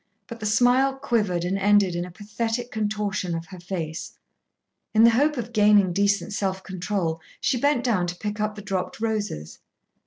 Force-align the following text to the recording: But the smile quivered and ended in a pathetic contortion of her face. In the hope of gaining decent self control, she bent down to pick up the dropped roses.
But 0.25 0.39
the 0.39 0.47
smile 0.47 0.95
quivered 0.95 1.45
and 1.45 1.59
ended 1.59 1.93
in 1.95 2.05
a 2.05 2.09
pathetic 2.09 2.71
contortion 2.71 3.35
of 3.35 3.45
her 3.49 3.59
face. 3.59 4.17
In 4.95 5.03
the 5.03 5.11
hope 5.11 5.37
of 5.37 5.53
gaining 5.53 5.93
decent 5.93 6.33
self 6.33 6.63
control, 6.63 7.21
she 7.39 7.59
bent 7.59 7.83
down 7.83 8.07
to 8.07 8.15
pick 8.17 8.39
up 8.39 8.55
the 8.55 8.63
dropped 8.63 8.99
roses. 8.99 9.59